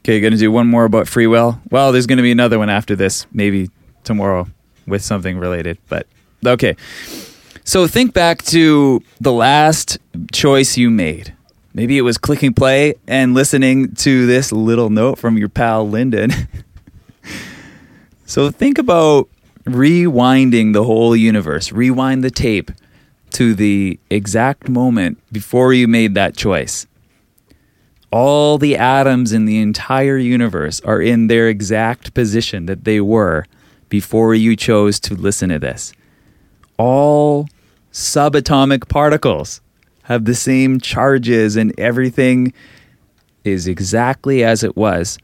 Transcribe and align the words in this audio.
Okay, 0.00 0.20
gonna 0.20 0.36
do 0.36 0.50
one 0.50 0.66
more 0.66 0.84
about 0.84 1.08
free 1.08 1.26
will. 1.26 1.60
Well, 1.70 1.92
there's 1.92 2.06
gonna 2.06 2.22
be 2.22 2.32
another 2.32 2.58
one 2.58 2.70
after 2.70 2.96
this, 2.96 3.26
maybe 3.32 3.70
tomorrow 4.04 4.48
with 4.86 5.02
something 5.02 5.38
related. 5.38 5.78
But 5.88 6.06
okay. 6.44 6.76
So 7.64 7.86
think 7.86 8.14
back 8.14 8.42
to 8.44 9.02
the 9.20 9.32
last 9.32 9.98
choice 10.32 10.76
you 10.76 10.90
made. 10.90 11.34
Maybe 11.72 11.98
it 11.98 12.02
was 12.02 12.18
clicking 12.18 12.52
play 12.52 12.94
and 13.06 13.32
listening 13.34 13.94
to 13.96 14.26
this 14.26 14.50
little 14.50 14.90
note 14.90 15.18
from 15.18 15.38
your 15.38 15.48
pal 15.48 15.88
Lyndon. 15.88 16.32
so 18.26 18.50
think 18.50 18.78
about 18.78 19.28
rewinding 19.64 20.72
the 20.72 20.82
whole 20.84 21.14
universe, 21.14 21.70
rewind 21.70 22.24
the 22.24 22.30
tape 22.30 22.72
to 23.30 23.54
the 23.54 24.00
exact 24.10 24.68
moment 24.68 25.18
before 25.30 25.72
you 25.72 25.86
made 25.86 26.14
that 26.14 26.36
choice. 26.36 26.86
All 28.10 28.58
the 28.58 28.76
atoms 28.76 29.32
in 29.32 29.44
the 29.44 29.58
entire 29.60 30.18
universe 30.18 30.80
are 30.80 31.00
in 31.00 31.28
their 31.28 31.48
exact 31.48 32.12
position 32.12 32.66
that 32.66 32.84
they 32.84 33.00
were 33.00 33.46
before 33.88 34.34
you 34.34 34.56
chose 34.56 34.98
to 35.00 35.14
listen 35.14 35.50
to 35.50 35.58
this. 35.58 35.92
All 36.76 37.48
subatomic 37.92 38.88
particles 38.88 39.60
have 40.04 40.24
the 40.24 40.34
same 40.34 40.80
charges 40.80 41.56
and 41.56 41.78
everything 41.78 42.52
is 43.44 43.68
exactly 43.68 44.42
as 44.42 44.64
it 44.64 44.76
was. 44.76 45.18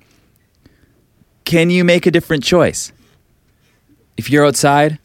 Can 1.45 1.71
you 1.71 1.85
make 1.85 2.07
a 2.07 2.11
different 2.11 2.45
choice? 2.45 2.93
If 4.17 4.31
you're 4.31 4.47
outside, 4.47 4.99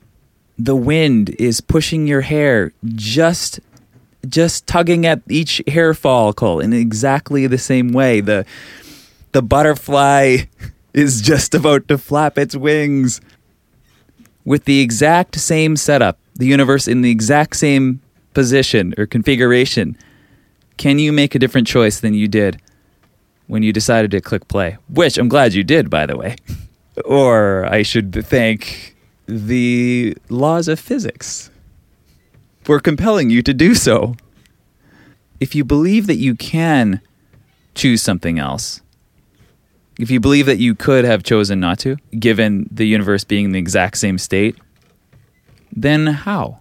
the 0.57 0.75
wind 0.75 1.31
is 1.39 1.61
pushing 1.61 2.07
your 2.07 2.21
hair 2.21 2.73
just 2.85 3.59
just 4.27 4.67
tugging 4.67 5.05
at 5.05 5.21
each 5.29 5.61
hair 5.67 5.93
follicle 5.93 6.59
in 6.59 6.73
exactly 6.73 7.47
the 7.47 7.57
same 7.57 7.91
way. 7.91 8.21
The 8.21 8.45
the 9.31 9.41
butterfly 9.41 10.39
is 10.93 11.21
just 11.21 11.55
about 11.55 11.87
to 11.87 11.97
flap 11.97 12.37
its 12.37 12.55
wings 12.55 13.21
with 14.45 14.65
the 14.65 14.81
exact 14.81 15.39
same 15.39 15.75
setup, 15.75 16.17
the 16.35 16.45
universe 16.45 16.87
in 16.87 17.01
the 17.01 17.11
exact 17.11 17.55
same 17.55 18.01
position 18.33 18.93
or 18.97 19.05
configuration, 19.05 19.97
can 20.77 20.99
you 20.99 21.11
make 21.11 21.35
a 21.35 21.39
different 21.39 21.67
choice 21.67 21.99
than 21.99 22.13
you 22.13 22.27
did 22.27 22.61
when 23.47 23.63
you 23.63 23.73
decided 23.73 24.11
to 24.11 24.21
click 24.21 24.47
play? 24.47 24.77
Which 24.89 25.17
I'm 25.17 25.29
glad 25.29 25.53
you 25.53 25.63
did, 25.63 25.89
by 25.89 26.05
the 26.05 26.17
way. 26.17 26.35
or 27.05 27.65
I 27.65 27.83
should 27.83 28.25
thank 28.25 28.95
the 29.27 30.17
laws 30.29 30.67
of 30.67 30.79
physics 30.79 31.49
for 32.63 32.79
compelling 32.79 33.29
you 33.29 33.41
to 33.41 33.53
do 33.53 33.75
so. 33.75 34.15
If 35.39 35.55
you 35.55 35.63
believe 35.63 36.07
that 36.07 36.17
you 36.17 36.35
can 36.35 37.01
choose 37.73 38.01
something 38.01 38.37
else, 38.37 38.81
if 39.99 40.09
you 40.09 40.19
believe 40.19 40.45
that 40.45 40.57
you 40.57 40.75
could 40.75 41.05
have 41.05 41.23
chosen 41.23 41.59
not 41.59 41.79
to, 41.79 41.97
given 42.17 42.67
the 42.71 42.85
universe 42.85 43.23
being 43.23 43.45
in 43.45 43.51
the 43.51 43.59
exact 43.59 43.97
same 43.97 44.17
state, 44.17 44.55
then 45.71 46.07
how? 46.07 46.59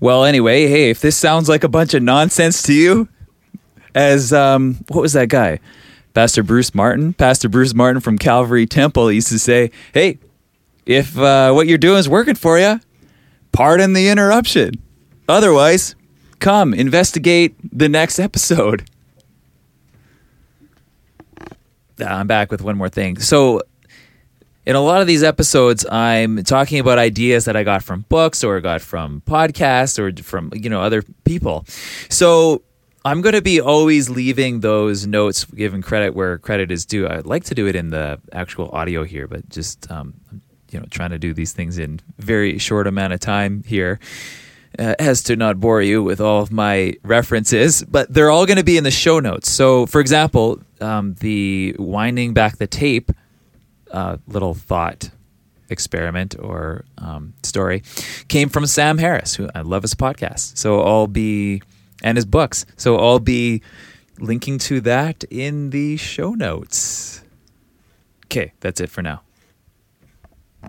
Well, 0.00 0.24
anyway, 0.24 0.66
hey, 0.66 0.90
if 0.90 1.00
this 1.00 1.16
sounds 1.16 1.48
like 1.48 1.62
a 1.62 1.68
bunch 1.68 1.94
of 1.94 2.02
nonsense 2.02 2.62
to 2.62 2.72
you, 2.72 3.08
as 3.94 4.32
um, 4.32 4.84
what 4.88 5.02
was 5.02 5.12
that 5.12 5.28
guy? 5.28 5.60
Pastor 6.14 6.42
Bruce 6.42 6.74
Martin, 6.74 7.12
Pastor 7.12 7.48
Bruce 7.48 7.74
Martin 7.74 8.00
from 8.00 8.18
Calvary 8.18 8.66
Temple 8.66 9.12
used 9.12 9.28
to 9.28 9.38
say, 9.38 9.70
"Hey, 9.92 10.18
if 10.86 11.16
uh, 11.18 11.52
what 11.52 11.66
you're 11.68 11.78
doing 11.78 11.98
is 11.98 12.08
working 12.08 12.34
for 12.34 12.58
you, 12.58 12.80
pardon 13.52 13.92
the 13.92 14.08
interruption. 14.08 14.74
Otherwise, 15.28 15.94
come 16.38 16.74
investigate 16.74 17.54
the 17.76 17.88
next 17.88 18.18
episode." 18.18 18.88
I'm 22.00 22.26
back 22.26 22.50
with 22.50 22.62
one 22.62 22.78
more 22.78 22.88
thing. 22.88 23.18
So 23.18 23.60
in 24.66 24.76
a 24.76 24.80
lot 24.80 25.00
of 25.00 25.06
these 25.06 25.22
episodes, 25.22 25.86
I'm 25.90 26.42
talking 26.44 26.78
about 26.78 26.98
ideas 26.98 27.44
that 27.46 27.56
I 27.56 27.62
got 27.62 27.82
from 27.82 28.04
books 28.08 28.44
or 28.44 28.60
got 28.60 28.80
from 28.80 29.22
podcasts 29.26 29.98
or 29.98 30.22
from 30.22 30.50
you 30.54 30.70
know 30.70 30.80
other 30.80 31.02
people. 31.24 31.64
So 32.08 32.62
I'm 33.04 33.22
going 33.22 33.34
to 33.34 33.42
be 33.42 33.60
always 33.60 34.10
leaving 34.10 34.60
those 34.60 35.06
notes, 35.06 35.44
giving 35.44 35.80
credit 35.80 36.14
where 36.14 36.38
credit 36.38 36.70
is 36.70 36.84
due. 36.84 37.08
I'd 37.08 37.26
like 37.26 37.44
to 37.44 37.54
do 37.54 37.66
it 37.66 37.74
in 37.74 37.90
the 37.90 38.20
actual 38.32 38.68
audio 38.70 39.04
here, 39.04 39.26
but 39.26 39.48
just 39.48 39.90
um, 39.90 40.14
you 40.70 40.78
know 40.78 40.86
trying 40.90 41.10
to 41.10 41.18
do 41.18 41.34
these 41.34 41.52
things 41.52 41.78
in 41.78 42.00
very 42.18 42.58
short 42.58 42.86
amount 42.86 43.12
of 43.12 43.20
time 43.20 43.62
here. 43.66 43.98
Uh, 44.78 44.94
as 45.00 45.24
to 45.24 45.34
not 45.34 45.58
bore 45.58 45.82
you 45.82 46.00
with 46.00 46.20
all 46.20 46.40
of 46.40 46.52
my 46.52 46.94
references, 47.02 47.82
but 47.82 48.12
they're 48.14 48.30
all 48.30 48.46
going 48.46 48.56
to 48.56 48.62
be 48.62 48.76
in 48.76 48.84
the 48.84 48.90
show 48.90 49.18
notes. 49.18 49.50
So, 49.50 49.84
for 49.84 50.00
example, 50.00 50.60
um, 50.80 51.14
the 51.14 51.74
winding 51.76 52.34
back 52.34 52.58
the 52.58 52.68
tape 52.68 53.10
uh, 53.90 54.18
little 54.28 54.54
thought 54.54 55.10
experiment 55.70 56.36
or 56.38 56.84
um, 56.98 57.34
story 57.42 57.82
came 58.28 58.48
from 58.48 58.66
Sam 58.66 58.98
Harris, 58.98 59.34
who 59.34 59.48
I 59.54 59.62
love 59.62 59.82
his 59.82 59.94
podcast. 59.94 60.56
So 60.56 60.82
I'll 60.82 61.06
be, 61.06 61.62
and 62.02 62.16
his 62.16 62.24
books. 62.24 62.66
So 62.76 62.96
I'll 62.98 63.18
be 63.20 63.62
linking 64.18 64.58
to 64.58 64.80
that 64.82 65.24
in 65.24 65.70
the 65.70 65.96
show 65.96 66.34
notes. 66.34 67.22
Okay, 68.26 68.52
that's 68.60 68.80
it 68.80 68.90
for 68.90 69.02
now. 69.02 69.22